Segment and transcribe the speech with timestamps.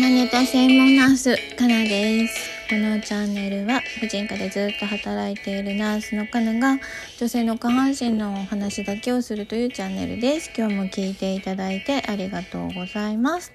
[0.00, 2.50] ネタ専門ナースかなです。
[2.70, 6.80] このチャンネルは婦人科でずっと働いているナースのかなが
[7.18, 10.50] 女性の下半身のお話だけをするというチャンネルです。
[10.56, 13.52] 今日も聞いていただいてありがとうございます。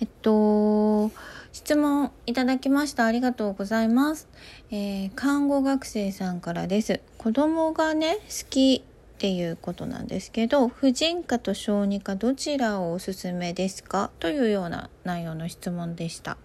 [0.00, 1.10] えっと
[1.52, 3.04] 質問いただきました。
[3.06, 4.28] ありがとうございます、
[4.70, 7.00] えー、看護学生さんからです。
[7.18, 8.84] 子供がね好き
[9.16, 14.10] っていうことなんですけど婦人科と小児科どちらをおすすめですか？
[14.20, 16.36] というような内容の質問でした。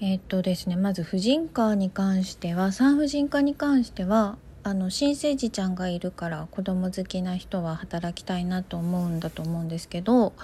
[0.00, 10.34] えー、っとですねまず婦人科に関しては産婦人科に関してはあの新生児ちゃんがいるから子供好きな人は働きたいなと思うんだと思うんですけど、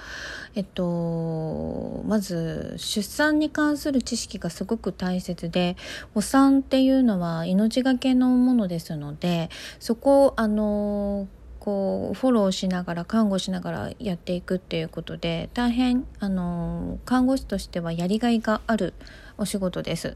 [0.55, 5.77] えっと、まず出産に関する知識がすごく大切で
[6.15, 9.49] お産っていうのは命がけのものですので
[9.79, 11.27] そこをあの
[11.59, 18.93] こうフォローしながら看護しながらやっていくっていうことで大変あの看護師としてはやりがいがある
[19.37, 20.15] お仕事です。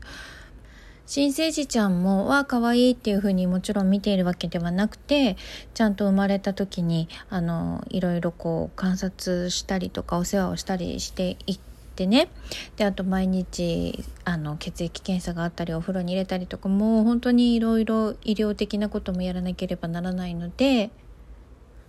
[1.11, 5.35] 新生児ちゃんも、わあ、可愛いっていう風にもちろん見ているわけではなくて、
[5.73, 11.59] ちゃんと生まれた時に、あの、いろいろこう観察したりとかお世話をしたりしていっ
[11.97, 12.29] て、ね
[12.77, 20.89] であと毎日あの血液検査があったりお風呂に入れたりとかもう本当にいろいろ医療的なこともやらなければならないので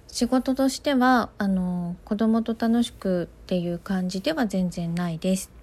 [0.08, 5.61] 仕事としてはあの子供と楽しくっていう感じでは全然ないです。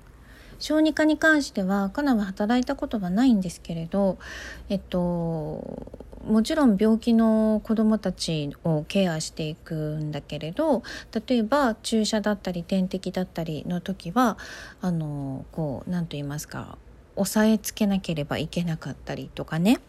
[0.59, 4.17] 小児科に関してはカナは働いたことはないんですけれど、
[4.69, 4.97] えっと、
[6.27, 10.83] もちろん病気の子どもたちをケアしていくんだけれど
[11.27, 14.37] 例えば注射だったり点滴だったりの時は
[14.81, 16.77] あのこう何と言いますか
[17.15, 19.79] 押さえつけなければいけなかったりとかね。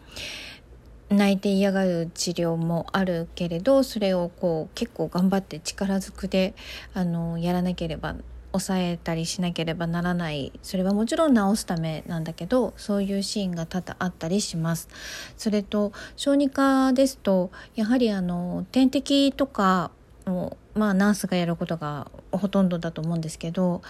[1.11, 6.55] 泣いて嫌がる治療もあるけれどそれをこう結構頑張って力ずくで
[6.95, 8.15] あのやらなければ
[8.53, 10.53] 抑えたりしなければならない。
[10.63, 14.89] それはもちろん治すためなんだけどそういうシーンが多々あったりします。
[15.37, 19.91] それと小児科ですとやはりあの点滴とか
[20.27, 23.83] をまあナースがやることがほとんどだと思うんですけど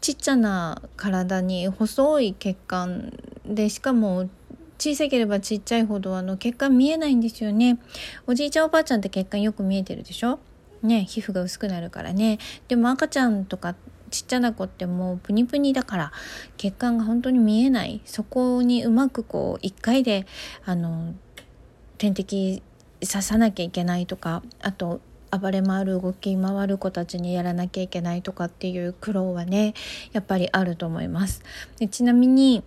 [0.00, 3.12] ちっちゃな体に細い血管
[3.44, 4.28] でしかも
[4.78, 7.78] 小さければちっちゃいほどあの血管見えないんですよね。
[8.26, 10.38] おじいちゃんおばあちゃんって血管よく見えてるでしょ？
[10.82, 12.38] ね皮膚が薄くなるからね。
[12.66, 13.76] でも赤ちゃんとか
[14.12, 16.12] ちっちゃな子ってもうプニプニだから
[16.58, 18.00] 血管が本当に見えない。
[18.04, 20.26] そこにうまくこう1回で
[20.64, 21.14] あの
[21.96, 22.62] 点滴
[23.00, 25.00] 刺さなきゃいけないとかあと
[25.30, 29.72] 暴れ回る動き回る子たちにやらなきゃいけないとかっていう苦労はね
[30.12, 31.42] やっぱりあると思います。
[31.78, 32.62] でちなみに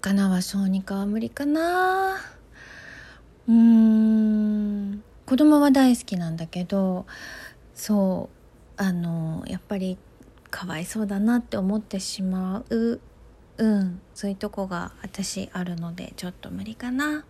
[0.00, 2.16] かなは小児科は無理かな。
[3.48, 5.02] うーん。
[5.26, 7.04] 子供は大好きなんだけど
[7.74, 8.37] そう。
[8.78, 9.98] あのやっぱり
[10.50, 13.00] かわいそうだなって思ってしまう
[13.58, 17.24] うんそういうとこが私あるのでちょっと無理かな。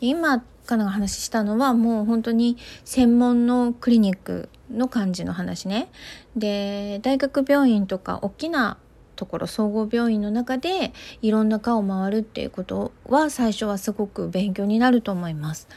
[0.00, 5.88] 今かの話したのはもう本当に専門のクリニックの感じの話ね。
[6.36, 8.78] で大学病院とか大きな
[9.16, 10.92] ところ総合病院の中で
[11.22, 15.68] いろんな科を回るっていうことは最初はすごく勉強になると思います。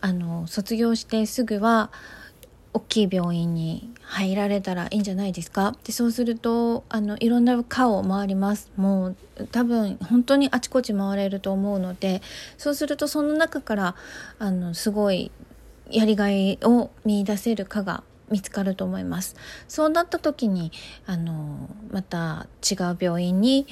[0.00, 1.90] あの卒業してすぐは
[2.72, 5.76] 大きい病院に入られたらいいんじゃないですか？
[5.84, 8.70] でそうするとあのいろんな科を回ります。
[8.76, 9.16] もう
[9.50, 12.22] 多分本当にあちこち回れると思うので
[12.58, 13.94] そうするとその中から
[14.38, 15.32] あのすごい
[15.90, 19.34] やりがいを見出せる科が見つかると思います。
[19.66, 20.70] そうなった時に
[21.06, 23.66] あのまた違う病院に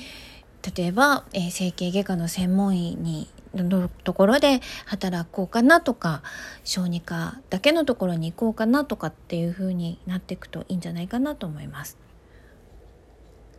[0.76, 6.22] 例えば、えー、整形外科の専門医にのところで働こうかなとか
[6.64, 11.96] 小児科だけのところに行こうかなとかっていう風になっていくといいんじゃないかなと思います。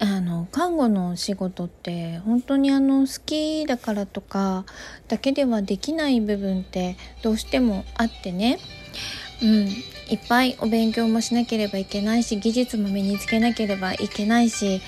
[0.02, 4.64] あの看護の仕事って本当にあの好きだからとか
[5.10, 8.60] だけではできない部分ってどうしてもあってね、
[9.44, 14.82] うん、いっぱいお勉強もしなければいけないし技術も身につけなければいけないし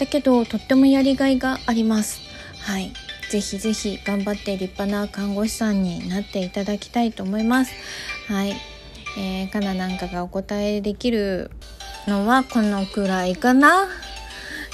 [0.00, 2.20] だけどとってもやりがいがあります。
[2.62, 2.92] はい
[3.30, 7.72] ぜひぜひ頑張って立派な看護師さんになっていただきたいと思います。
[8.28, 8.54] はい。
[9.18, 11.50] えー、かななんかがお答えできる
[12.06, 13.88] のはこのくらいかな。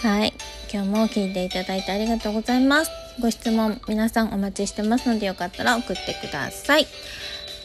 [0.03, 0.35] はい。
[0.73, 2.91] 今日も聞いていただいてありがとうございます。
[3.21, 6.87] ご質問皆さんお待ちしてますのでよかったら送ってください。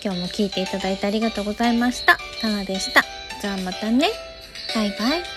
[0.04, 2.18] 今日も聞いていただいてありがとうございました。
[2.42, 3.04] かなでした。
[3.42, 4.10] じゃあまたね。
[4.75, 5.37] バイバイ。